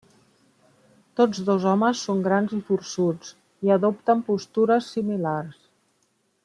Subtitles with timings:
[1.19, 3.35] Tots dos homes són grans i forçuts,
[3.69, 5.61] i adopten postures similars.